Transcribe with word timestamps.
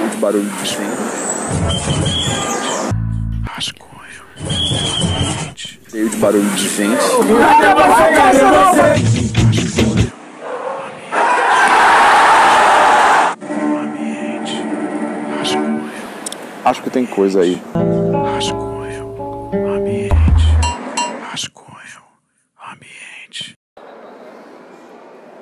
Muito 0.00 0.16
barulho 0.18 0.48
de 0.48 0.76
vento. 0.76 1.24
Cheio 5.90 6.08
de 6.08 6.16
barulho 6.16 6.50
de 6.50 6.68
vento. 6.68 7.04
Acho 16.64 16.82
que 16.82 16.88
tem 16.88 17.04
coisa 17.04 17.42
aí. 17.42 17.60
Rascunho, 18.34 18.83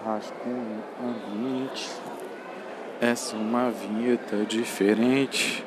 Rascunho 0.05 0.83
ambiente. 1.01 1.89
Essa 3.01 3.37
é 3.37 3.39
uma 3.39 3.71
vinheta 3.71 4.45
diferente. 4.45 5.65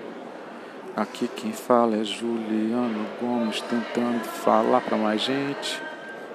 Aqui 0.95 1.29
quem 1.29 1.53
fala 1.53 1.95
é 1.95 2.03
Juliano 2.03 3.05
Gomes 3.21 3.61
tentando 3.61 4.23
falar 4.25 4.81
pra 4.81 4.97
mais 4.97 5.21
gente. 5.21 5.81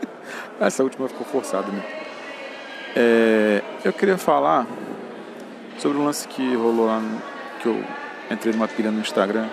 Essa 0.59 0.83
última 0.83 1.09
ficou 1.09 1.27
forçada, 1.27 1.71
né? 1.71 1.83
É, 2.97 3.63
eu 3.85 3.93
queria 3.93 4.17
falar 4.17 4.67
sobre 5.79 5.99
um 5.99 6.05
lance 6.05 6.27
que 6.27 6.55
rolou 6.55 6.87
lá 6.87 7.01
no, 7.01 7.23
que 7.61 7.67
eu 7.67 7.85
entrei 8.31 8.53
numa 8.55 8.69
pilha 8.69 8.91
no 8.91 9.01
Instagram. 9.01 9.49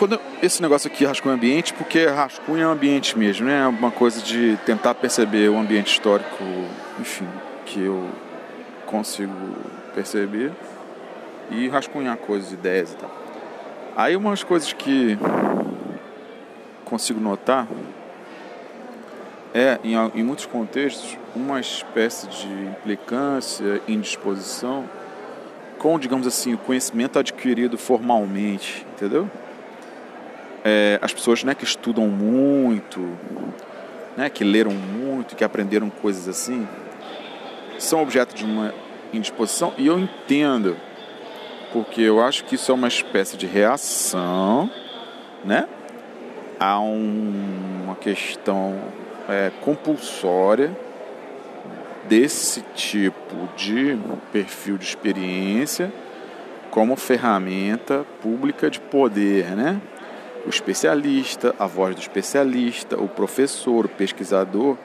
Quando 0.00 0.18
esse 0.42 0.62
negócio 0.62 0.90
aqui, 0.90 1.04
rascunho 1.04 1.34
ambiente, 1.34 1.74
porque 1.74 2.06
rascunho 2.06 2.62
é 2.62 2.66
um 2.66 2.70
ambiente 2.70 3.18
mesmo, 3.18 3.46
né? 3.46 3.64
É 3.64 3.66
uma 3.66 3.90
coisa 3.90 4.22
de 4.22 4.58
tentar 4.64 4.94
perceber 4.94 5.50
o 5.50 5.58
ambiente 5.58 5.92
histórico, 5.92 6.42
enfim, 6.98 7.28
que 7.66 7.84
eu 7.84 8.08
consigo 8.86 9.34
perceber 9.94 10.52
e 11.50 11.68
rascunhar 11.68 12.16
coisas, 12.16 12.50
ideias 12.50 12.94
e 12.94 12.96
tal. 12.96 13.10
Aí 13.94 14.16
umas 14.16 14.42
coisas 14.42 14.72
que 14.72 15.18
consigo 16.86 17.20
notar 17.20 17.68
é, 19.52 19.78
em, 19.84 19.96
em 20.18 20.22
muitos 20.22 20.46
contextos, 20.46 21.18
uma 21.36 21.60
espécie 21.60 22.26
de 22.26 22.48
implicância, 22.48 23.82
indisposição 23.86 24.88
com, 25.78 25.98
digamos 25.98 26.26
assim, 26.26 26.54
o 26.54 26.58
conhecimento 26.58 27.18
adquirido 27.18 27.76
formalmente, 27.76 28.86
entendeu? 28.94 29.28
É, 30.64 30.98
as 31.00 31.12
pessoas 31.12 31.42
né, 31.42 31.54
que 31.54 31.64
estudam 31.64 32.06
muito, 32.08 33.00
né, 34.16 34.28
que 34.28 34.44
leram 34.44 34.72
muito, 34.72 35.34
que 35.34 35.42
aprenderam 35.44 35.88
coisas 35.88 36.28
assim, 36.28 36.68
são 37.78 38.02
objeto 38.02 38.34
de 38.34 38.44
uma 38.44 38.74
indisposição 39.12 39.72
e 39.78 39.86
eu 39.86 39.98
entendo, 39.98 40.76
porque 41.72 42.02
eu 42.02 42.22
acho 42.22 42.44
que 42.44 42.56
isso 42.56 42.70
é 42.70 42.74
uma 42.74 42.88
espécie 42.88 43.36
de 43.36 43.46
reação, 43.46 44.70
né, 45.44 45.66
a 46.58 46.78
um- 46.78 47.82
uma 47.84 47.94
questão 47.96 48.78
é, 49.28 49.50
compulsória 49.60 50.76
desse 52.08 52.62
tipo 52.74 53.48
de 53.56 53.96
perfil 54.32 54.76
de 54.76 54.84
experiência 54.84 55.92
como 56.70 56.96
ferramenta 56.96 58.04
pública 58.20 58.68
de 58.68 58.80
poder, 58.80 59.52
né? 59.56 59.80
O 60.46 60.48
especialista, 60.48 61.54
a 61.58 61.66
voz 61.66 61.94
do 61.94 62.00
especialista, 62.00 62.96
o 62.96 63.08
professor, 63.08 63.84
o 63.84 63.88
pesquisador, 63.88 64.76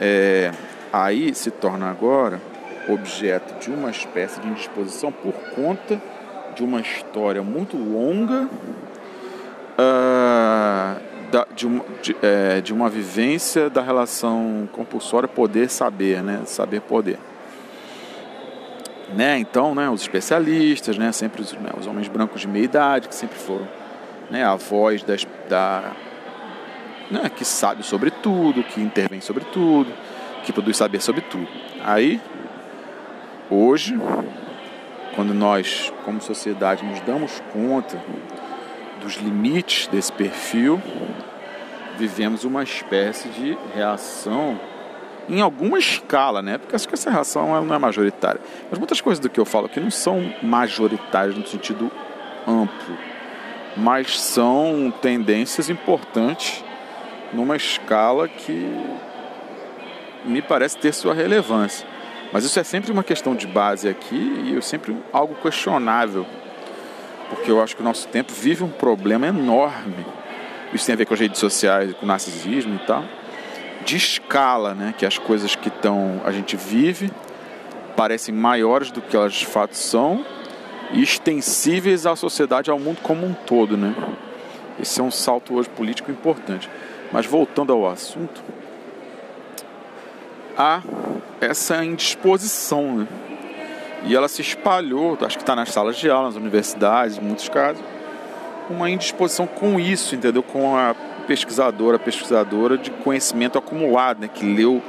é, 0.00 0.52
aí 0.92 1.34
se 1.34 1.50
torna 1.50 1.90
agora 1.90 2.40
objeto 2.88 3.58
de 3.58 3.70
uma 3.70 3.90
espécie 3.90 4.40
de 4.40 4.48
indisposição 4.48 5.10
por 5.10 5.32
conta 5.54 6.00
de 6.54 6.62
uma 6.62 6.80
história 6.80 7.42
muito 7.42 7.76
longa 7.76 8.48
ah, 9.78 10.96
da- 11.30 11.46
de, 11.54 11.66
uma, 11.66 11.84
de, 12.02 12.16
é, 12.22 12.60
de 12.60 12.72
uma 12.72 12.88
vivência 12.88 13.68
da 13.68 13.82
relação 13.82 14.68
compulsória 14.72 15.28
poder-saber, 15.28 16.22
né? 16.22 16.42
Saber-poder. 16.44 17.18
Né? 19.14 19.38
Então, 19.38 19.74
né, 19.74 19.88
os 19.88 20.02
especialistas, 20.02 20.98
né, 20.98 21.12
sempre 21.12 21.40
os, 21.40 21.52
né, 21.52 21.70
os 21.78 21.86
homens 21.86 22.08
brancos 22.08 22.40
de 22.40 22.48
meia 22.48 22.64
idade, 22.64 23.08
que 23.08 23.14
sempre 23.14 23.38
foram 23.38 23.66
né, 24.30 24.44
a 24.44 24.56
voz 24.56 25.02
das, 25.02 25.26
da, 25.48 25.92
né, 27.10 27.30
que 27.34 27.44
sabe 27.44 27.82
sobre 27.82 28.10
tudo, 28.10 28.62
que 28.62 28.80
intervém 28.80 29.20
sobre 29.20 29.44
tudo, 29.44 29.92
que 30.44 30.52
produz 30.52 30.76
saber 30.76 31.00
sobre 31.00 31.20
tudo. 31.22 31.48
Aí, 31.84 32.20
hoje, 33.50 33.98
quando 35.14 35.32
nós, 35.32 35.92
como 36.04 36.20
sociedade, 36.20 36.84
nos 36.84 37.00
damos 37.00 37.42
conta 37.52 38.00
dos 39.00 39.14
limites 39.14 39.86
desse 39.88 40.12
perfil, 40.12 40.80
vivemos 41.96 42.44
uma 42.44 42.62
espécie 42.62 43.28
de 43.28 43.56
reação 43.74 44.58
em 45.28 45.40
alguma 45.40 45.78
escala, 45.78 46.40
né? 46.40 46.58
Porque 46.58 46.76
acho 46.76 46.86
que 46.86 46.94
essa 46.94 47.10
reação 47.10 47.64
não 47.64 47.74
é 47.74 47.78
majoritária. 47.78 48.40
Mas 48.70 48.78
muitas 48.78 49.00
coisas 49.00 49.18
do 49.18 49.28
que 49.28 49.40
eu 49.40 49.44
falo 49.44 49.66
aqui 49.66 49.80
não 49.80 49.90
são 49.90 50.32
majoritárias 50.42 51.36
no 51.36 51.46
sentido 51.46 51.90
amplo, 52.46 52.96
mas 53.76 54.20
são 54.20 54.92
tendências 55.02 55.68
importantes 55.68 56.64
numa 57.32 57.56
escala 57.56 58.28
que 58.28 58.74
me 60.24 60.40
parece 60.40 60.78
ter 60.78 60.92
sua 60.92 61.14
relevância. 61.14 61.86
Mas 62.32 62.44
isso 62.44 62.58
é 62.58 62.64
sempre 62.64 62.90
uma 62.90 63.04
questão 63.04 63.34
de 63.34 63.46
base 63.46 63.88
aqui 63.88 64.42
e 64.44 64.54
eu 64.54 64.62
sempre 64.62 64.96
algo 65.12 65.34
questionável 65.36 66.26
porque 67.28 67.50
eu 67.50 67.62
acho 67.62 67.74
que 67.74 67.82
o 67.82 67.84
nosso 67.84 68.08
tempo 68.08 68.32
vive 68.32 68.64
um 68.64 68.68
problema 68.68 69.26
enorme. 69.26 70.06
Isso 70.72 70.86
tem 70.86 70.94
a 70.94 70.96
ver 70.96 71.06
com 71.06 71.14
as 71.14 71.20
redes 71.20 71.38
sociais, 71.40 71.92
com 71.94 72.04
o 72.04 72.08
narcisismo 72.08 72.74
e 72.74 72.86
tal, 72.86 73.04
de 73.84 73.96
escala, 73.96 74.74
né? 74.74 74.94
Que 74.96 75.06
as 75.06 75.18
coisas 75.18 75.54
que 75.54 75.68
estão 75.68 76.20
a 76.24 76.32
gente 76.32 76.56
vive 76.56 77.10
parecem 77.96 78.34
maiores 78.34 78.90
do 78.90 79.00
que 79.00 79.16
elas 79.16 79.32
de 79.32 79.46
fato 79.46 79.76
são 79.76 80.24
extensíveis 80.92 82.06
à 82.06 82.14
sociedade, 82.14 82.70
ao 82.70 82.78
mundo 82.78 82.98
como 83.02 83.26
um 83.26 83.32
todo, 83.32 83.76
né? 83.76 83.94
Esse 84.80 85.00
é 85.00 85.02
um 85.02 85.10
salto 85.10 85.54
hoje 85.54 85.68
político 85.70 86.10
importante. 86.10 86.68
Mas 87.12 87.26
voltando 87.26 87.72
ao 87.72 87.88
assunto, 87.88 88.42
há 90.56 90.82
essa 91.40 91.84
indisposição, 91.84 92.98
né? 92.98 93.08
E 94.04 94.14
ela 94.14 94.28
se 94.28 94.40
espalhou, 94.40 95.18
acho 95.20 95.36
que 95.36 95.42
está 95.42 95.56
nas 95.56 95.70
salas 95.70 95.96
de 95.96 96.08
aula, 96.08 96.26
nas 96.26 96.36
universidades, 96.36 97.18
em 97.18 97.20
muitos 97.20 97.48
casos, 97.48 97.82
uma 98.70 98.88
indisposição 98.90 99.46
com 99.46 99.80
isso, 99.80 100.14
entendeu? 100.14 100.42
Com 100.42 100.76
a 100.76 100.94
pesquisadora, 101.26 101.98
pesquisadora 101.98 102.78
de 102.78 102.90
conhecimento 102.90 103.58
acumulado, 103.58 104.20
né? 104.20 104.28
Que 104.32 104.44
leu 104.44 104.82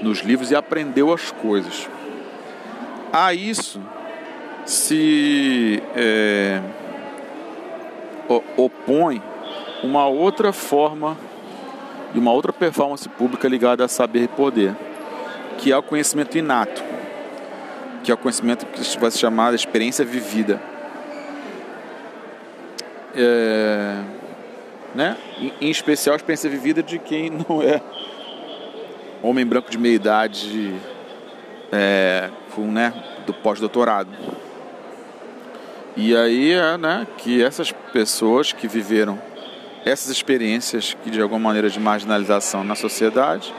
nos 0.00 0.20
livros 0.20 0.50
e 0.50 0.56
aprendeu 0.56 1.12
as 1.12 1.30
coisas. 1.30 1.88
A 3.12 3.34
isso 3.34 3.80
se 4.64 5.82
é, 5.94 6.60
opõe 8.56 9.22
uma 9.82 10.06
outra 10.06 10.52
forma 10.52 11.16
e 12.14 12.18
uma 12.18 12.32
outra 12.32 12.52
performance 12.52 13.08
pública 13.08 13.48
ligada 13.48 13.84
a 13.84 13.88
saber 13.88 14.24
e 14.24 14.28
poder, 14.28 14.74
que 15.58 15.72
é 15.72 15.76
o 15.76 15.82
conhecimento 15.82 16.36
inato 16.38 16.92
que 18.02 18.10
é 18.10 18.14
o 18.14 18.18
conhecimento 18.18 18.66
que 18.66 18.98
vai 18.98 19.10
se 19.10 19.18
chamar 19.18 19.50
de 19.50 19.56
experiência 19.56 20.04
vivida. 20.04 20.60
É, 23.14 24.02
né? 24.94 25.16
Em 25.60 25.70
especial 25.70 26.14
a 26.14 26.16
experiência 26.16 26.50
vivida 26.50 26.82
de 26.82 26.98
quem 26.98 27.30
não 27.48 27.62
é 27.62 27.80
homem 29.22 29.46
branco 29.46 29.70
de 29.70 29.78
meia 29.78 29.94
idade 29.94 30.74
é, 31.70 32.28
com, 32.54 32.62
né, 32.62 32.92
do 33.24 33.32
pós-doutorado. 33.32 34.10
E 35.96 36.16
aí 36.16 36.52
é 36.52 36.78
né, 36.78 37.06
que 37.18 37.42
essas 37.42 37.70
pessoas 37.92 38.52
que 38.52 38.66
viveram 38.66 39.20
essas 39.84 40.10
experiências 40.10 40.96
que 41.02 41.10
de 41.10 41.20
alguma 41.20 41.40
maneira 41.40 41.68
de 41.68 41.78
marginalização 41.78 42.62
na 42.64 42.74
sociedade 42.74 43.52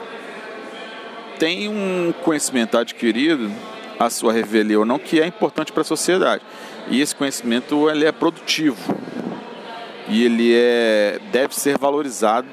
têm 1.37 1.67
um 1.67 2.13
conhecimento 2.23 2.77
adquirido 2.77 3.51
a 3.99 4.09
sua 4.09 4.33
revelia 4.33 4.79
ou 4.79 4.85
não, 4.85 4.97
que 4.97 5.21
é 5.21 5.25
importante 5.27 5.71
para 5.71 5.81
a 5.81 5.85
sociedade. 5.85 6.43
E 6.89 6.99
esse 7.01 7.15
conhecimento 7.15 7.89
ele 7.89 8.05
é 8.05 8.11
produtivo 8.11 8.77
e 10.07 10.25
ele 10.25 10.53
é, 10.53 11.19
deve 11.31 11.55
ser 11.55 11.77
valorizado 11.77 12.47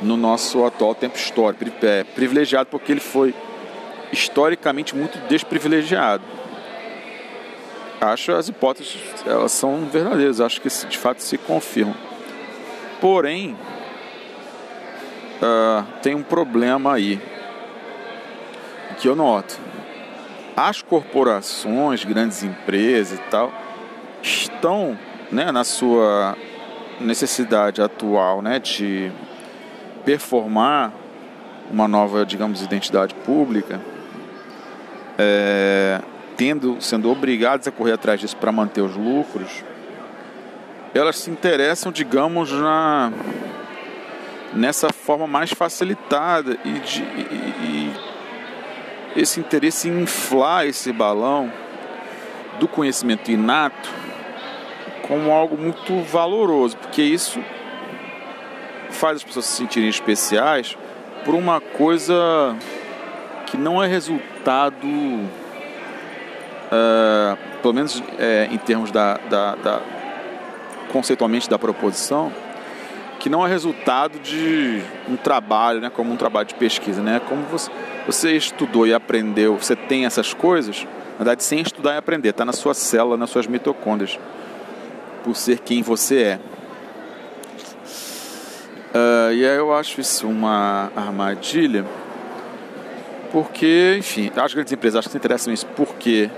no 0.00 0.16
nosso 0.16 0.64
atual 0.64 0.94
tempo 0.94 1.16
histórico, 1.16 1.64
é, 1.82 2.04
privilegiado 2.04 2.68
porque 2.70 2.92
ele 2.92 3.00
foi 3.00 3.34
historicamente 4.12 4.94
muito 4.94 5.18
desprivilegiado. 5.28 6.22
Acho 8.00 8.32
as 8.32 8.48
hipóteses 8.48 8.96
elas 9.26 9.52
são 9.52 9.84
verdadeiras, 9.86 10.40
acho 10.40 10.60
que 10.60 10.68
de 10.68 10.96
fato 10.96 11.22
se 11.22 11.36
confirmam. 11.36 11.94
Porém, 13.00 13.56
ah, 15.42 15.84
tem 16.02 16.14
um 16.14 16.22
problema 16.22 16.94
aí 16.94 17.20
que 18.98 19.08
eu 19.08 19.16
noto. 19.16 19.58
As 20.56 20.82
corporações, 20.82 22.04
grandes 22.04 22.42
empresas 22.42 23.18
e 23.18 23.22
tal, 23.30 23.52
estão 24.22 24.98
né, 25.30 25.50
na 25.50 25.64
sua 25.64 26.36
necessidade 27.00 27.80
atual 27.80 28.42
né, 28.42 28.58
de 28.58 29.10
performar 30.04 30.92
uma 31.70 31.88
nova, 31.88 32.26
digamos, 32.26 32.62
identidade 32.62 33.14
pública, 33.14 33.80
é, 35.16 36.00
tendo, 36.40 36.80
sendo 36.80 37.10
obrigadas 37.10 37.68
a 37.68 37.70
correr 37.70 37.92
atrás 37.92 38.18
disso 38.18 38.34
para 38.34 38.50
manter 38.50 38.80
os 38.80 38.96
lucros, 38.96 39.62
elas 40.94 41.18
se 41.18 41.30
interessam, 41.30 41.92
digamos, 41.92 42.50
na 42.50 43.12
nessa 44.54 44.90
forma 44.90 45.26
mais 45.26 45.52
facilitada 45.52 46.56
e, 46.64 46.72
de, 46.78 47.02
e, 47.02 47.92
e 49.14 49.20
esse 49.20 49.38
interesse 49.38 49.90
em 49.90 50.00
inflar 50.00 50.66
esse 50.66 50.90
balão 50.94 51.52
do 52.58 52.66
conhecimento 52.66 53.30
inato 53.30 53.90
como 55.06 55.30
algo 55.30 55.58
muito 55.58 56.02
valoroso, 56.04 56.74
porque 56.78 57.02
isso 57.02 57.38
faz 58.88 59.16
as 59.16 59.24
pessoas 59.24 59.44
se 59.44 59.56
sentirem 59.58 59.90
especiais 59.90 60.74
por 61.22 61.34
uma 61.34 61.60
coisa 61.60 62.56
que 63.44 63.58
não 63.58 63.84
é 63.84 63.86
resultado, 63.86 64.88
uh, 66.70 67.36
pelo 67.60 67.74
menos 67.74 68.02
é, 68.18 68.48
em 68.50 68.58
termos 68.58 68.90
da, 68.90 69.18
da, 69.28 69.54
da, 69.56 69.80
conceitualmente 70.92 71.48
da 71.48 71.58
proposição, 71.58 72.32
que 73.18 73.28
não 73.28 73.46
é 73.46 73.50
resultado 73.50 74.18
de 74.18 74.82
um 75.08 75.16
trabalho, 75.16 75.80
né, 75.80 75.90
como 75.90 76.12
um 76.12 76.16
trabalho 76.16 76.46
de 76.46 76.54
pesquisa, 76.54 77.02
né, 77.02 77.20
como 77.28 77.42
você, 77.42 77.70
você 78.06 78.36
estudou 78.36 78.86
e 78.86 78.94
aprendeu, 78.94 79.56
você 79.56 79.76
tem 79.76 80.06
essas 80.06 80.32
coisas, 80.32 80.86
na 81.12 81.18
verdade, 81.18 81.44
sem 81.44 81.60
estudar 81.60 81.94
e 81.94 81.96
aprender, 81.98 82.30
está 82.30 82.44
na 82.44 82.52
sua 82.52 82.72
célula, 82.72 83.16
nas 83.16 83.28
suas 83.30 83.46
mitocôndrias 83.46 84.18
por 85.22 85.36
ser 85.36 85.58
quem 85.58 85.82
você 85.82 86.22
é. 86.22 86.40
Uh, 88.92 89.32
e 89.32 89.46
aí 89.46 89.56
eu 89.56 89.72
acho 89.72 90.00
isso 90.00 90.26
uma 90.26 90.90
armadilha, 90.96 91.84
porque, 93.30 93.96
enfim, 93.98 94.32
as 94.34 94.52
grandes 94.52 94.72
empresas 94.72 94.98
acho 94.98 95.08
que 95.08 95.12
se 95.12 95.18
interessam 95.18 95.52
nisso 95.52 95.66
porque 95.76 96.28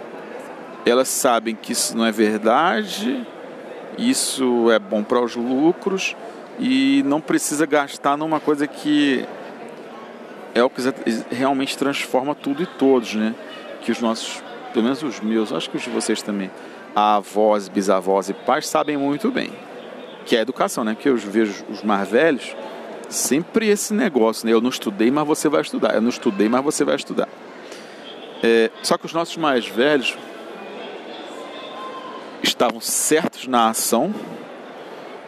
elas 0.85 1.09
sabem 1.09 1.55
que 1.55 1.73
isso 1.73 1.97
não 1.97 2.05
é 2.05 2.13
verdade, 2.13 3.27
isso 3.97 4.71
é 4.71 4.79
bom 4.79 5.03
para 5.03 5.21
os 5.21 5.37
lucros 5.37 6.17
e 6.59 7.03
não 7.07 7.21
precisa 7.21 7.67
gastar 7.67 8.17
numa 8.17 8.41
coisa 8.41 8.67
que 8.67 9.25
é 10.55 10.63
o 10.63 10.69
que 10.69 10.83
realmente 11.31 11.77
transforma 11.79 12.35
tudo 12.35 12.63
e 12.63 12.67
todos, 12.67 13.15
né? 13.15 13.35
Que 13.81 13.91
os 13.91 14.01
nossos, 14.01 14.43
pelo 14.73 14.85
menos 14.85 15.03
os 15.03 15.21
meus, 15.21 15.53
acho 15.53 15.71
que 15.71 15.77
os 15.77 15.83
de 15.83 15.91
vocês 15.91 16.21
também, 16.21 16.51
avós, 16.95 17.69
bisavós 17.69 18.29
e 18.29 18.35
pais 18.35 18.67
sabem 18.69 18.97
muito 18.97 19.31
bem, 19.31 19.51
que 20.27 20.37
é 20.37 20.41
a 20.41 20.43
educação, 20.43 20.85
né? 20.85 20.97
Que 20.99 21.09
eu 21.09 21.17
vejo 21.17 21.65
os 21.71 21.83
mais 21.83 22.09
velhos, 22.09 22.55
sempre 23.09 23.69
esse 23.69 23.95
negócio, 23.95 24.47
né? 24.47 24.53
Eu 24.53 24.61
não 24.61 24.71
estudei, 24.71 25.11
mas 25.11 25.27
você 25.27 25.49
vai 25.49 25.63
estudar. 25.63 25.95
Eu 25.95 26.03
não 26.03 26.11
estudei, 26.11 26.49
mas 26.49 26.63
você 26.63 26.85
vai 26.85 26.97
estudar. 26.97 27.29
É, 28.43 28.71
só 28.83 28.99
que 28.99 29.07
os 29.07 29.13
nossos 29.13 29.37
mais 29.37 29.67
velhos 29.67 30.17
estavam 32.43 32.81
certos 32.81 33.47
na 33.47 33.69
ação 33.69 34.13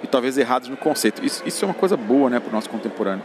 e 0.03 0.07
talvez 0.07 0.37
errados 0.37 0.69
no 0.69 0.77
conceito. 0.77 1.25
Isso, 1.25 1.43
isso 1.47 1.65
é 1.65 1.69
uma 1.69 1.75
coisa 1.75 1.97
boa, 1.97 2.29
né, 2.29 2.41
para 2.41 2.51
o 2.51 2.53
nosso 2.53 2.69
contemporâneo. 2.69 3.25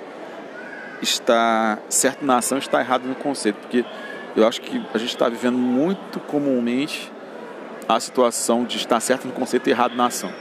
Está 1.01 1.77
certo 1.89 2.25
na 2.25 2.37
ação, 2.37 2.57
está 2.57 2.79
errado 2.79 3.03
no 3.03 3.15
conceito, 3.15 3.57
porque 3.57 3.85
eu 4.35 4.47
acho 4.47 4.61
que 4.61 4.81
a 4.93 4.97
gente 4.97 5.09
está 5.09 5.27
vivendo 5.27 5.57
muito 5.57 6.19
comumente 6.21 7.11
a 7.87 7.99
situação 7.99 8.63
de 8.63 8.77
estar 8.77 8.99
certo 8.99 9.25
no 9.27 9.33
conceito 9.33 9.67
e 9.67 9.71
errado 9.71 9.95
na 9.95 10.05
ação. 10.05 10.31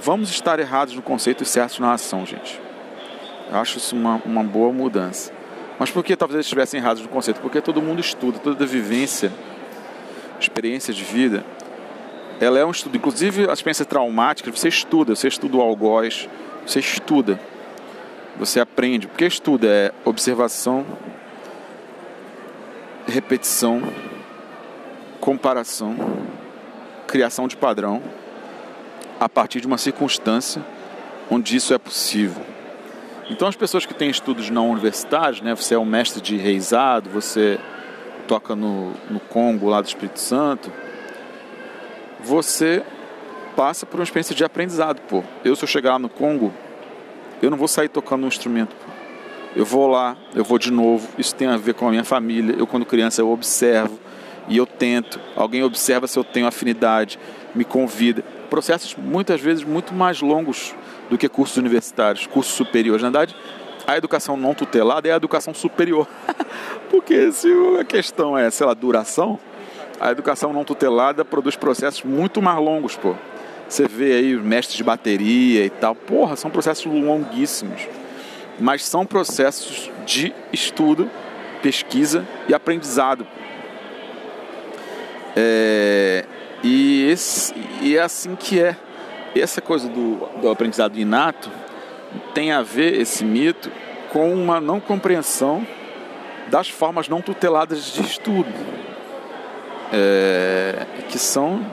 Vamos 0.00 0.30
estar 0.30 0.58
errados 0.58 0.94
no 0.94 1.02
conceito 1.02 1.42
e 1.42 1.46
certos 1.46 1.78
na 1.78 1.92
ação, 1.92 2.26
gente. 2.26 2.60
Eu 3.50 3.58
acho 3.58 3.78
isso 3.78 3.94
uma, 3.94 4.20
uma 4.24 4.42
boa 4.42 4.72
mudança. 4.72 5.32
Mas 5.78 5.90
por 5.90 6.02
que 6.02 6.16
talvez 6.16 6.36
eles 6.36 6.46
estivessem 6.46 6.80
errados 6.80 7.02
no 7.02 7.08
conceito? 7.08 7.40
Porque 7.40 7.60
todo 7.60 7.80
mundo 7.82 8.00
estuda, 8.00 8.38
toda 8.38 8.66
vivência, 8.66 9.30
experiência 10.40 10.92
de 10.92 11.04
vida, 11.04 11.44
ela 12.40 12.58
é 12.58 12.64
um 12.64 12.70
estudo. 12.70 12.96
Inclusive, 12.96 13.48
a 13.48 13.52
experiência 13.52 13.84
traumática, 13.84 14.50
você 14.50 14.68
estuda, 14.68 15.14
você 15.14 15.28
estuda 15.28 15.56
o 15.56 15.60
algoz, 15.60 16.28
você 16.66 16.80
estuda, 16.80 17.40
você 18.36 18.60
aprende. 18.60 19.06
Porque 19.06 19.24
estuda 19.24 19.66
é 19.66 19.92
observação, 20.04 20.86
repetição, 23.06 23.82
comparação 25.20 25.96
criação 27.06 27.48
de 27.48 27.56
padrão 27.56 28.02
a 29.18 29.28
partir 29.28 29.60
de 29.60 29.66
uma 29.66 29.78
circunstância 29.78 30.62
onde 31.30 31.56
isso 31.56 31.72
é 31.72 31.78
possível. 31.78 32.42
Então, 33.30 33.48
as 33.48 33.56
pessoas 33.56 33.86
que 33.86 33.94
têm 33.94 34.10
estudos 34.10 34.50
não 34.50 34.70
universitários, 34.70 35.40
né, 35.40 35.54
você 35.54 35.74
é 35.74 35.78
um 35.78 35.84
mestre 35.84 36.20
de 36.20 36.36
reizado, 36.36 37.10
você 37.10 37.58
toca 38.28 38.54
no, 38.54 38.92
no 39.10 39.18
Congo, 39.18 39.68
lá 39.68 39.80
do 39.80 39.86
Espírito 39.86 40.20
Santo, 40.20 40.70
você 42.26 42.82
passa 43.54 43.86
por 43.86 43.98
uma 43.98 44.04
experiência 44.04 44.34
de 44.34 44.44
aprendizado. 44.44 45.00
Pô. 45.02 45.22
Eu, 45.44 45.54
se 45.54 45.62
eu 45.62 45.68
chegar 45.68 45.92
lá 45.92 45.98
no 45.98 46.08
Congo, 46.08 46.52
eu 47.40 47.50
não 47.50 47.56
vou 47.56 47.68
sair 47.68 47.88
tocando 47.88 48.24
um 48.24 48.28
instrumento. 48.28 48.74
Pô. 48.74 48.92
Eu 49.54 49.64
vou 49.64 49.86
lá, 49.86 50.16
eu 50.34 50.44
vou 50.44 50.58
de 50.58 50.70
novo. 50.70 51.08
Isso 51.16 51.34
tem 51.34 51.48
a 51.48 51.56
ver 51.56 51.74
com 51.74 51.86
a 51.86 51.90
minha 51.90 52.04
família. 52.04 52.54
Eu, 52.58 52.66
quando 52.66 52.84
criança, 52.84 53.22
eu 53.22 53.30
observo 53.30 53.98
e 54.48 54.56
eu 54.56 54.66
tento. 54.66 55.18
Alguém 55.34 55.62
observa 55.62 56.06
se 56.06 56.18
eu 56.18 56.24
tenho 56.24 56.46
afinidade, 56.46 57.18
me 57.54 57.64
convida. 57.64 58.22
Processos 58.50 58.94
muitas 58.96 59.40
vezes 59.40 59.64
muito 59.64 59.94
mais 59.94 60.20
longos 60.20 60.74
do 61.08 61.16
que 61.16 61.28
cursos 61.28 61.56
universitários, 61.56 62.26
cursos 62.26 62.54
superiores. 62.54 63.02
Na 63.02 63.08
verdade, 63.08 63.34
a 63.86 63.96
educação 63.96 64.36
não 64.36 64.52
tutelada 64.52 65.08
é 65.08 65.12
a 65.12 65.16
educação 65.16 65.54
superior. 65.54 66.06
Porque 66.90 67.32
se 67.32 67.48
a 67.80 67.84
questão 67.84 68.36
é, 68.36 68.50
sei 68.50 68.66
lá, 68.66 68.74
duração, 68.74 69.38
a 70.00 70.10
educação 70.10 70.52
não 70.52 70.64
tutelada 70.64 71.24
produz 71.24 71.56
processos 71.56 72.02
muito 72.02 72.42
mais 72.42 72.58
longos, 72.58 72.96
pô. 72.96 73.14
Você 73.68 73.88
vê 73.88 74.12
aí 74.14 74.36
mestres 74.36 74.76
de 74.76 74.84
bateria 74.84 75.64
e 75.64 75.70
tal, 75.70 75.94
porra, 75.94 76.36
são 76.36 76.50
processos 76.50 76.86
longuíssimos. 76.86 77.88
Mas 78.58 78.84
são 78.84 79.04
processos 79.04 79.90
de 80.04 80.32
estudo, 80.52 81.10
pesquisa 81.62 82.24
e 82.48 82.54
aprendizado. 82.54 83.26
É, 85.34 86.24
e, 86.62 87.08
esse, 87.10 87.54
e 87.82 87.96
é 87.96 88.00
assim 88.00 88.34
que 88.36 88.60
é. 88.60 88.76
Essa 89.34 89.60
coisa 89.60 89.86
do, 89.86 90.26
do 90.40 90.48
aprendizado 90.48 90.96
inato 90.98 91.50
tem 92.32 92.52
a 92.52 92.62
ver, 92.62 92.98
esse 92.98 93.22
mito, 93.22 93.70
com 94.10 94.32
uma 94.32 94.60
não 94.60 94.80
compreensão 94.80 95.66
das 96.48 96.70
formas 96.70 97.06
não 97.06 97.20
tuteladas 97.20 97.92
de 97.92 98.00
estudo, 98.00 98.48
é, 99.92 100.86
que 101.08 101.18
são 101.18 101.64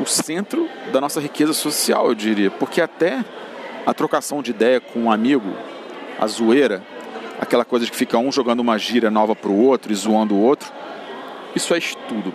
o 0.00 0.06
centro 0.06 0.68
da 0.92 1.00
nossa 1.00 1.20
riqueza 1.20 1.52
social, 1.52 2.08
eu 2.08 2.14
diria. 2.14 2.50
Porque 2.50 2.80
até 2.80 3.24
a 3.86 3.94
trocação 3.94 4.42
de 4.42 4.50
ideia 4.50 4.80
com 4.80 5.00
um 5.00 5.10
amigo, 5.10 5.52
a 6.18 6.26
zoeira, 6.26 6.82
aquela 7.40 7.64
coisa 7.64 7.84
de 7.84 7.90
que 7.90 7.96
fica 7.96 8.18
um 8.18 8.30
jogando 8.30 8.60
uma 8.60 8.78
gíria 8.78 9.10
nova 9.10 9.34
para 9.34 9.50
o 9.50 9.64
outro 9.64 9.92
e 9.92 9.94
zoando 9.94 10.34
o 10.34 10.40
outro, 10.40 10.72
isso 11.54 11.74
é 11.74 11.78
estudo. 11.78 12.34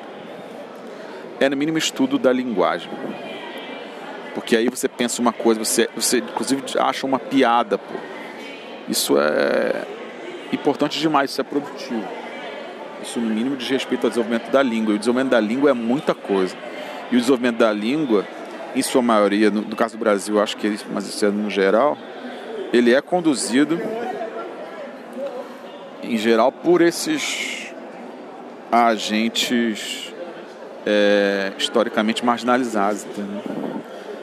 É 1.39 1.49
no 1.49 1.57
mínimo 1.57 1.77
estudo 1.77 2.17
da 2.17 2.31
linguagem. 2.31 2.89
Porque 4.33 4.55
aí 4.55 4.69
você 4.69 4.87
pensa 4.87 5.21
uma 5.21 5.33
coisa, 5.33 5.63
você, 5.63 5.89
você 5.95 6.19
inclusive 6.19 6.63
acha 6.79 7.07
uma 7.07 7.17
piada. 7.17 7.77
Pô. 7.77 7.95
Isso 8.87 9.17
é 9.19 9.85
importante 10.51 10.99
demais, 10.99 11.31
isso 11.31 11.41
é 11.41 11.43
produtivo. 11.43 12.16
Isso 13.01 13.19
no 13.19 13.29
mínimo 13.29 13.55
diz 13.55 13.67
respeito 13.69 14.05
ao 14.05 14.09
desenvolvimento 14.09 14.51
da 14.51 14.61
língua. 14.61 14.93
E 14.93 14.95
o 14.95 14.99
desenvolvimento 14.99 15.31
da 15.31 15.39
língua 15.39 15.69
é 15.71 15.73
muita 15.73 16.13
coisa. 16.13 16.55
E 17.11 17.15
o 17.15 17.19
desenvolvimento 17.19 17.57
da 17.57 17.71
língua, 17.71 18.25
em 18.75 18.81
sua 18.81 19.01
maioria, 19.01 19.49
no, 19.49 19.61
no 19.61 19.75
caso 19.75 19.97
do 19.97 19.99
Brasil, 19.99 20.41
acho 20.41 20.57
que 20.57 20.67
ele, 20.67 20.79
mas 20.91 21.07
isso 21.07 21.25
é 21.25 21.29
no 21.29 21.49
geral, 21.49 21.97
ele 22.73 22.93
é 22.93 23.01
conduzido 23.01 23.79
em 26.03 26.17
geral 26.17 26.51
por 26.51 26.81
esses 26.81 27.73
agentes 28.71 30.13
é, 30.85 31.53
historicamente 31.57 32.25
marginalizados. 32.25 33.05
Entendeu? 33.05 33.41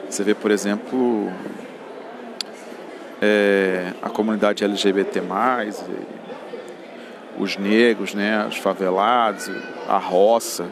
Você 0.09 0.23
vê, 0.23 0.33
por 0.33 0.51
exemplo, 0.51 1.31
é, 3.21 3.91
a 4.01 4.09
comunidade 4.09 4.63
LGBT, 4.63 5.21
os 7.45 7.55
negros, 7.55 8.13
né, 8.13 8.45
os 8.47 8.57
favelados, 8.57 9.49
a 9.87 9.97
roça, 9.97 10.69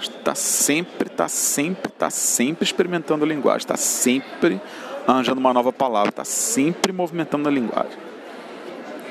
está 0.00 0.34
sempre, 0.34 1.08
está 1.08 1.28
sempre, 1.28 1.90
está 1.90 2.10
sempre 2.10 2.64
experimentando 2.64 3.24
a 3.24 3.28
linguagem, 3.28 3.60
está 3.60 3.76
sempre 3.76 4.60
arranjando 5.06 5.40
uma 5.40 5.52
nova 5.52 5.72
palavra, 5.72 6.10
está 6.10 6.24
sempre 6.24 6.92
movimentando 6.92 7.48
a 7.48 7.52
linguagem. 7.52 7.98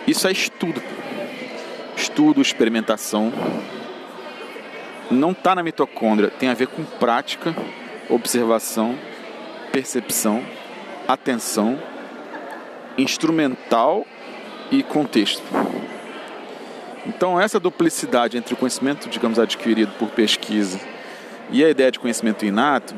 Isso 0.07 0.27
é 0.27 0.31
estudo 0.31 0.81
estudo, 2.03 2.41
experimentação. 2.41 3.31
Não 5.09 5.31
está 5.31 5.55
na 5.55 5.63
mitocôndria, 5.63 6.29
tem 6.29 6.49
a 6.49 6.53
ver 6.53 6.67
com 6.67 6.83
prática, 6.83 7.55
observação, 8.09 8.97
percepção, 9.71 10.43
atenção, 11.07 11.79
instrumental 12.97 14.05
e 14.71 14.83
contexto. 14.83 15.43
Então, 17.05 17.39
essa 17.39 17.59
duplicidade 17.59 18.37
entre 18.37 18.53
o 18.53 18.57
conhecimento, 18.57 19.09
digamos, 19.09 19.37
adquirido 19.37 19.91
por 19.99 20.09
pesquisa 20.09 20.79
e 21.51 21.63
a 21.63 21.69
ideia 21.69 21.91
de 21.91 21.99
conhecimento 21.99 22.45
inato, 22.45 22.95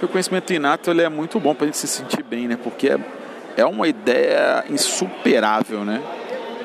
o 0.00 0.08
conhecimento 0.08 0.52
inato 0.52 0.90
ele 0.90 1.02
é 1.02 1.08
muito 1.08 1.38
bom 1.40 1.54
para 1.54 1.64
a 1.64 1.66
gente 1.66 1.76
se 1.76 1.88
sentir 1.88 2.22
bem, 2.22 2.48
né? 2.48 2.56
Porque 2.62 2.88
é, 2.88 2.98
é 3.56 3.64
uma 3.64 3.88
ideia 3.88 4.64
insuperável, 4.70 5.84
né? 5.84 6.02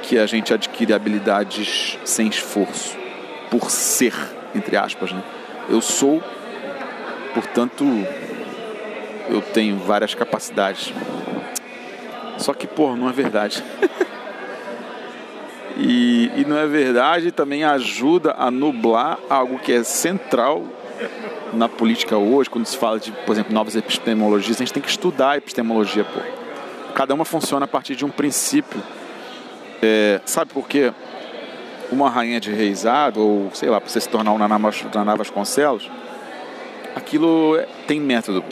Que 0.04 0.18
a 0.18 0.26
gente 0.26 0.54
adquire 0.54 0.94
habilidades 0.94 1.98
sem 2.06 2.28
esforço, 2.28 2.96
por 3.50 3.70
ser, 3.70 4.14
entre 4.56 4.78
aspas, 4.78 5.12
né? 5.12 5.24
Eu 5.70 5.82
sou, 5.82 6.22
portanto, 7.34 7.84
eu 9.30 9.42
tenho 9.42 9.78
várias 9.80 10.14
capacidades. 10.14 10.94
Só 12.38 12.54
que, 12.54 12.68
pô, 12.68 12.96
não 12.96 13.10
é 13.10 13.12
verdade. 13.12 13.64
E, 15.78 16.32
e 16.36 16.46
não 16.46 16.58
é 16.58 16.68
verdade, 16.68 17.32
também 17.32 17.64
ajuda 17.64 18.36
a 18.38 18.52
nublar 18.52 19.18
algo 19.30 19.58
que 19.58 19.72
é 19.72 19.84
central 19.84 20.64
na 21.52 21.68
política 21.70 22.18
hoje, 22.18 22.50
quando 22.50 22.66
se 22.66 22.78
fala 22.78 23.00
de, 23.00 23.12
por 23.12 23.34
exemplo, 23.34 23.54
novas 23.54 23.76
epistemologias, 23.76 24.58
a 24.58 24.60
gente 24.60 24.74
tem 24.74 24.82
que 24.82 24.90
estudar 24.90 25.32
a 25.32 25.38
epistemologia. 25.38 26.04
Pô. 26.04 26.20
Cada 26.94 27.14
uma 27.14 27.26
funciona 27.26 27.66
a 27.66 27.68
partir 27.68 27.96
de 27.96 28.06
um 28.06 28.10
princípio. 28.10 28.82
É, 29.82 30.22
sabe 30.26 30.54
por 30.54 30.68
quê? 30.68 30.94
Uma 31.92 32.10
rainha 32.10 32.40
de 32.40 32.52
reisado, 32.52 33.20
ou 33.20 33.52
sei 33.54 33.70
lá, 33.70 33.80
para 33.80 33.90
você 33.90 34.00
se 34.00 34.10
tornar 34.10 34.32
um 34.32 34.38
Naná 34.38 35.16
Vasconcelos, 35.16 35.90
aquilo 36.96 37.58
é, 37.58 37.68
tem 37.88 38.00
método. 38.00 38.44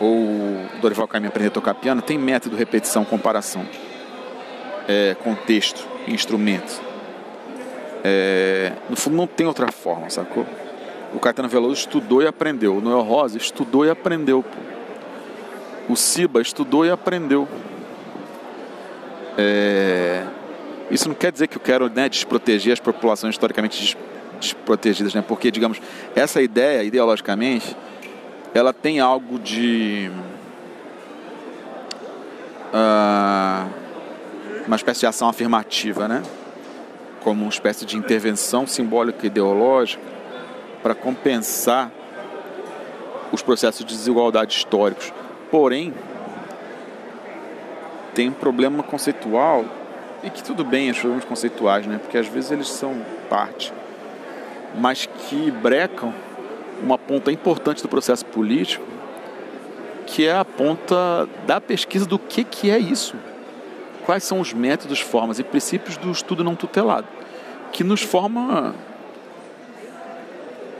Ou 0.00 0.66
Dorival 0.80 1.08
Caymmi 1.08 1.28
aprender 1.28 1.48
a 1.48 1.52
tocar 1.52 1.74
piano, 1.74 2.02
tem 2.02 2.18
método, 2.18 2.56
repetição, 2.56 3.04
comparação 3.04 3.66
é, 4.88 5.14
contexto, 5.22 5.86
instrumento. 6.08 6.80
É, 8.02 8.72
no 8.88 8.96
fundo 8.96 9.16
não 9.16 9.26
tem 9.26 9.46
outra 9.46 9.70
forma, 9.70 10.08
sacou? 10.08 10.46
O 11.14 11.20
Caetano 11.20 11.48
Veloso 11.48 11.74
estudou 11.74 12.22
e 12.22 12.26
aprendeu. 12.26 12.76
O 12.76 12.80
Noel 12.80 13.02
Rosa 13.02 13.36
estudou 13.36 13.84
e 13.84 13.90
aprendeu. 13.90 14.42
Pô. 14.42 15.92
O 15.92 15.96
Siba 15.96 16.40
estudou 16.40 16.84
e 16.84 16.90
aprendeu. 16.90 17.46
É, 19.36 20.24
isso 20.90 21.08
não 21.08 21.14
quer 21.14 21.30
dizer 21.30 21.48
que 21.48 21.56
eu 21.56 21.60
quero 21.60 21.88
né, 21.88 22.08
desproteger 22.08 22.72
as 22.72 22.80
populações 22.80 23.34
historicamente 23.34 23.96
desprotegidas, 24.40 25.14
né? 25.14 25.24
porque, 25.26 25.50
digamos, 25.50 25.80
essa 26.14 26.40
ideia, 26.40 26.82
ideologicamente, 26.82 27.76
ela 28.54 28.72
tem 28.72 29.00
algo 29.00 29.38
de. 29.38 30.10
Uh, 32.72 33.77
uma 34.68 34.76
espécie 34.76 35.00
de 35.00 35.06
ação 35.06 35.30
afirmativa, 35.30 36.06
né? 36.06 36.22
como 37.22 37.42
uma 37.42 37.48
espécie 37.48 37.86
de 37.86 37.96
intervenção 37.96 38.66
simbólica 38.66 39.24
e 39.24 39.26
ideológica 39.26 40.02
para 40.82 40.94
compensar 40.94 41.90
os 43.32 43.42
processos 43.42 43.84
de 43.84 43.96
desigualdade 43.96 44.54
históricos. 44.54 45.12
Porém, 45.50 45.94
tem 48.14 48.28
um 48.28 48.32
problema 48.32 48.82
conceitual 48.82 49.64
e 50.22 50.28
que 50.28 50.42
tudo 50.42 50.64
bem, 50.64 50.90
os 50.90 50.98
problemas 50.98 51.24
conceituais, 51.24 51.86
né? 51.86 51.98
Porque 51.98 52.18
às 52.18 52.26
vezes 52.26 52.50
eles 52.50 52.68
são 52.68 52.94
parte, 53.30 53.72
mas 54.78 55.06
que 55.06 55.50
brecam 55.50 56.12
uma 56.82 56.98
ponta 56.98 57.32
importante 57.32 57.82
do 57.82 57.88
processo 57.88 58.24
político, 58.26 58.84
que 60.06 60.26
é 60.26 60.36
a 60.36 60.44
ponta 60.44 61.26
da 61.46 61.58
pesquisa 61.58 62.04
do 62.04 62.18
que, 62.18 62.44
que 62.44 62.70
é 62.70 62.78
isso 62.78 63.16
quais 64.08 64.24
são 64.24 64.40
os 64.40 64.54
métodos, 64.54 65.00
formas 65.00 65.38
e 65.38 65.44
princípios 65.44 65.98
do 65.98 66.10
estudo 66.10 66.42
não 66.42 66.56
tutelado, 66.56 67.06
que 67.70 67.84
nos 67.84 68.00
forma 68.00 68.74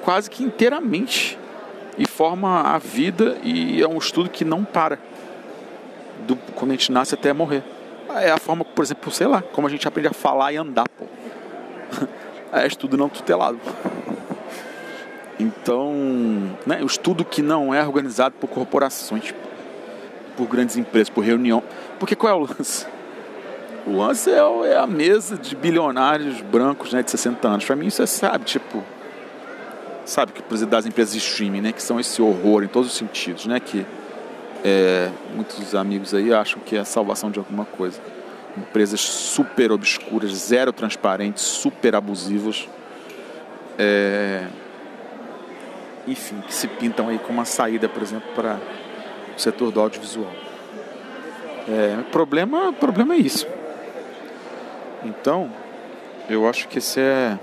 quase 0.03 0.31
que 0.31 0.43
inteiramente 0.43 1.39
e 1.99 2.09
forma 2.09 2.63
a 2.63 2.79
vida 2.79 3.37
e 3.43 3.83
é 3.83 3.87
um 3.87 3.99
estudo 3.99 4.31
que 4.31 4.47
não 4.47 4.65
para 4.65 4.99
do 6.27 6.37
quando 6.55 6.71
a 6.71 6.75
gente 6.75 6.91
nasce 6.91 7.15
até 7.15 7.31
morrer. 7.35 7.63
É 8.17 8.31
a 8.31 8.39
forma, 8.39 8.65
por 8.65 8.83
exemplo, 8.83 9.13
sei 9.13 9.27
lá, 9.27 9.43
como 9.43 9.67
a 9.67 9.71
gente 9.71 9.87
aprende 9.87 10.09
a 10.09 10.15
falar 10.15 10.55
e 10.55 10.57
andar, 10.57 10.89
pô. 10.89 11.05
É 12.51 12.67
estudo 12.67 12.97
não 12.97 13.11
tutelado. 13.11 13.61
Então, 15.39 15.93
né, 16.65 16.81
o 16.83 16.87
estudo 16.87 17.27
que 17.27 17.43
não 17.43 17.75
é 17.75 17.87
organizado 17.87 18.35
por 18.41 18.49
corporações, 18.49 19.35
por 20.35 20.47
grandes 20.47 20.79
empresas, 20.79 21.11
por 21.11 21.23
reunião. 21.23 21.63
Porque 21.99 22.17
qual 22.17 22.33
é 22.33 22.35
o 22.35 22.41
lance? 22.41 22.87
O 23.89 23.97
lance 23.97 24.31
é, 24.31 24.39
é 24.71 24.77
a 24.77 24.87
mesa 24.87 25.39
de 25.39 25.57
bilionários 25.57 26.43
brancos 26.43 26.93
né, 26.93 27.03
de 27.03 27.11
60 27.11 27.49
anos. 27.49 27.65
Para 27.65 27.75
mim 27.75 27.87
isso 27.87 28.03
é, 28.03 28.07
sabe, 28.07 28.45
tipo... 28.45 28.85
Sabe, 30.05 30.33
que 30.33 30.67
das 30.67 30.87
empresas 30.87 31.13
de 31.13 31.19
streaming, 31.19 31.61
né? 31.61 31.73
Que 31.73 31.83
são 31.83 31.99
esse 32.01 32.21
horror 32.23 32.63
em 32.63 32.67
todos 32.67 32.91
os 32.91 32.97
sentidos, 32.97 33.47
né? 33.47 33.61
Que 33.61 33.85
é, 34.65 35.11
muitos 35.35 35.75
amigos 35.75 36.15
aí 36.15 36.33
acham 36.33 36.61
que 36.65 36.77
é 36.77 36.81
a 36.81 36.85
salvação 36.85 37.31
de 37.31 37.39
alguma 37.39 37.65
coisa. 37.65 38.01
Empresas 38.57 39.01
super 39.01 39.71
obscuras, 39.71 40.33
zero 40.33 40.73
transparentes, 40.73 41.43
super 41.43 41.95
abusivas. 41.95 42.69
É, 43.79 44.47
enfim, 46.07 46.41
que 46.47 46.55
se 46.55 46.69
pintam 46.69 47.09
aí 47.09 47.19
como 47.19 47.39
uma 47.39 47.45
saída, 47.45 47.87
por 47.87 48.03
exemplo, 48.03 48.29
para 48.35 48.59
o 49.37 49.41
setor 49.41 49.71
do 49.71 49.81
audiovisual. 49.81 50.33
É, 51.69 51.99
problema, 52.11 52.73
problema 52.73 53.15
é 53.15 53.19
isso. 53.19 53.47
Então, 55.05 55.51
eu 56.29 56.49
acho 56.49 56.69
que 56.69 56.79
esse 56.79 57.01
é 57.01 57.39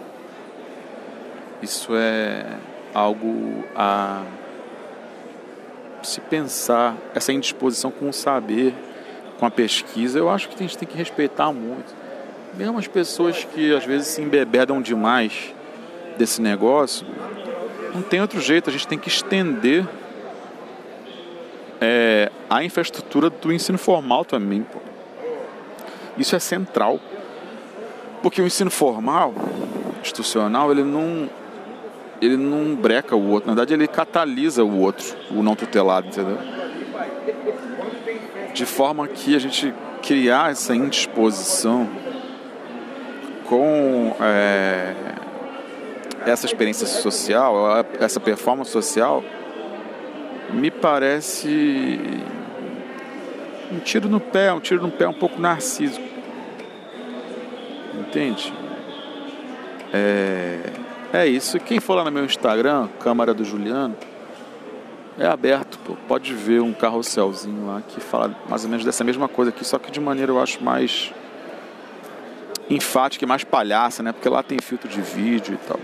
isso 1.61 1.95
é 1.95 2.45
algo 2.93 3.63
a 3.75 4.23
se 6.03 6.21
pensar, 6.21 6.95
essa 7.15 7.33
indisposição 7.33 7.89
com 7.89 8.09
o 8.09 8.13
saber, 8.13 8.73
com 9.39 9.45
a 9.45 9.51
pesquisa, 9.51 10.19
eu 10.19 10.29
acho 10.29 10.47
que 10.47 10.55
a 10.55 10.59
gente 10.59 10.77
tem 10.77 10.87
que 10.87 10.97
respeitar 10.97 11.51
muito. 11.51 11.93
Mesmo 12.53 12.77
as 12.77 12.87
pessoas 12.87 13.43
que 13.43 13.73
às 13.73 13.83
vezes 13.83 14.07
se 14.07 14.21
embebedam 14.21 14.81
demais 14.81 15.53
desse 16.17 16.41
negócio, 16.41 17.05
não 17.93 18.01
tem 18.01 18.21
outro 18.21 18.39
jeito, 18.39 18.69
a 18.69 18.73
gente 18.73 18.87
tem 18.87 18.99
que 18.99 19.07
estender 19.07 19.85
é, 21.81 22.31
a 22.49 22.63
infraestrutura 22.63 23.29
do 23.29 23.51
ensino 23.51 23.77
formal 23.77 24.23
também. 24.23 24.63
Pô. 24.63 24.79
Isso 26.17 26.35
é 26.35 26.39
central. 26.39 26.99
Porque 28.25 28.41
o 28.41 28.47
ensino 28.47 28.71
formal, 28.71 29.35
institucional, 30.01 30.71
ele 30.71 30.83
não, 30.83 31.29
ele 32.19 32.35
não 32.35 32.75
breca 32.75 33.15
o 33.15 33.29
outro. 33.29 33.47
Na 33.47 33.53
verdade, 33.53 33.75
ele 33.75 33.87
catalisa 33.87 34.63
o 34.63 34.79
outro, 34.79 35.15
o 35.29 35.43
não 35.43 35.55
tutelado, 35.55 36.07
entendeu? 36.07 36.39
De 38.51 38.65
forma 38.65 39.07
que 39.07 39.35
a 39.35 39.39
gente 39.39 39.71
criar 40.01 40.49
essa 40.49 40.75
indisposição 40.75 41.87
com 43.47 44.15
é, 44.19 44.95
essa 46.25 46.47
experiência 46.47 46.87
social, 46.87 47.85
essa 47.99 48.19
performance 48.19 48.71
social, 48.71 49.23
me 50.51 50.71
parece 50.71 52.09
um 53.71 53.77
tiro 53.77 54.09
no 54.09 54.19
pé, 54.19 54.51
um 54.51 54.59
tiro 54.59 54.81
no 54.81 54.89
pé 54.89 55.07
um 55.07 55.13
pouco 55.13 55.39
narciso 55.39 56.14
Entende? 58.15 58.53
É, 59.91 60.59
é 61.11 61.27
isso. 61.27 61.59
Quem 61.59 61.81
for 61.81 61.95
lá 61.95 62.05
no 62.05 62.11
meu 62.13 62.23
Instagram, 62.23 62.87
Câmara 63.01 63.33
do 63.33 63.43
Juliano, 63.43 63.93
é 65.19 65.27
aberto, 65.27 65.77
pô. 65.79 65.97
Pode 66.07 66.33
ver 66.33 66.61
um 66.61 66.71
carrosselzinho 66.71 67.67
lá 67.67 67.81
que 67.81 67.99
fala 67.99 68.33
mais 68.47 68.63
ou 68.63 68.69
menos 68.69 68.85
dessa 68.85 69.03
mesma 69.03 69.27
coisa 69.27 69.51
aqui, 69.51 69.65
só 69.65 69.77
que 69.77 69.91
de 69.91 69.99
maneira 69.99 70.31
eu 70.31 70.41
acho 70.41 70.63
mais 70.63 71.13
enfática 72.69 73.25
e 73.25 73.27
mais 73.27 73.43
palhaça, 73.43 74.01
né? 74.01 74.13
Porque 74.13 74.29
lá 74.29 74.41
tem 74.41 74.59
filtro 74.59 74.87
de 74.87 75.01
vídeo 75.01 75.55
e 75.55 75.67
tal. 75.67 75.79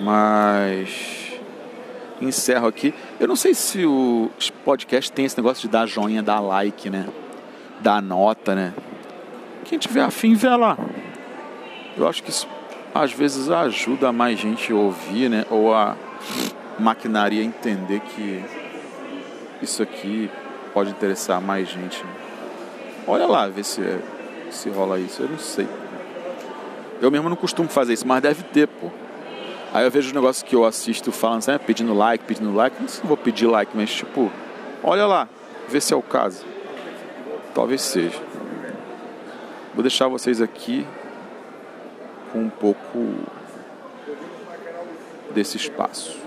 Mas 0.00 1.32
encerro 2.22 2.68
aqui. 2.68 2.94
Eu 3.18 3.26
não 3.26 3.34
sei 3.34 3.54
se 3.54 3.84
o 3.84 4.30
podcast 4.64 5.10
tem 5.10 5.24
esse 5.24 5.36
negócio 5.36 5.62
de 5.62 5.68
dar 5.68 5.84
joinha, 5.86 6.22
dar 6.22 6.38
like, 6.38 6.88
né? 6.88 7.08
Dar 7.80 8.00
nota, 8.00 8.54
né? 8.54 8.72
Quem 9.68 9.78
tiver 9.78 10.00
afim, 10.00 10.34
vê 10.34 10.48
lá. 10.48 10.78
Eu 11.94 12.08
acho 12.08 12.22
que 12.22 12.30
isso 12.30 12.48
às 12.94 13.12
vezes 13.12 13.50
ajuda 13.50 14.10
mais 14.10 14.38
gente 14.38 14.72
a 14.72 14.74
ouvir, 14.74 15.28
né? 15.28 15.44
Ou 15.50 15.74
a 15.74 15.94
maquinaria 16.78 17.44
entender 17.44 18.00
que 18.00 18.42
isso 19.60 19.82
aqui 19.82 20.30
pode 20.72 20.90
interessar 20.90 21.38
mais 21.40 21.68
gente. 21.68 22.02
Olha 23.06 23.26
lá, 23.26 23.46
vê 23.46 23.62
se 23.62 23.82
é, 23.82 24.00
se 24.50 24.70
rola 24.70 24.98
isso, 24.98 25.22
eu 25.22 25.28
não 25.28 25.38
sei. 25.38 25.68
Eu 27.02 27.10
mesmo 27.10 27.28
não 27.28 27.36
costumo 27.36 27.68
fazer 27.68 27.92
isso, 27.92 28.08
mas 28.08 28.22
deve 28.22 28.42
ter, 28.44 28.66
pô. 28.66 28.88
Aí 29.74 29.84
eu 29.84 29.90
vejo 29.90 30.08
os 30.08 30.14
negócios 30.14 30.42
que 30.42 30.56
eu 30.56 30.64
assisto 30.64 31.12
falando 31.12 31.38
assim, 31.38 31.58
pedindo 31.66 31.92
like, 31.92 32.24
pedindo 32.24 32.54
like. 32.54 32.80
Não 32.80 32.88
sei 32.88 33.00
se 33.00 33.04
eu 33.04 33.08
vou 33.08 33.18
pedir 33.18 33.46
like, 33.46 33.70
mas 33.74 33.92
tipo, 33.92 34.32
olha 34.82 35.06
lá, 35.06 35.28
vê 35.68 35.78
se 35.78 35.92
é 35.92 35.96
o 35.96 36.02
caso. 36.02 36.42
Talvez 37.54 37.82
seja. 37.82 38.27
Vou 39.78 39.84
deixar 39.84 40.08
vocês 40.08 40.42
aqui 40.42 40.84
com 42.32 42.40
um 42.40 42.50
pouco 42.50 43.14
desse 45.32 45.56
espaço. 45.56 46.18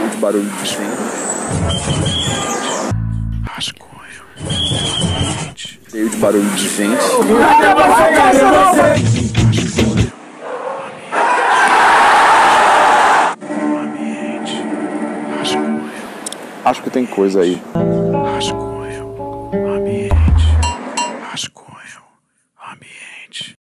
Muito 0.00 0.18
barulho 0.18 0.50
de 0.50 0.76
vento. 0.76 1.28
Cheio 5.90 6.08
de 6.10 6.16
barulho 6.16 6.50
de 6.50 6.68
vento. 6.68 6.98
Acho 16.64 16.82
que 16.82 16.90
tem 16.90 17.06
coisa 17.06 17.40
aí. 17.40 17.60
Rascunho. 18.34 18.77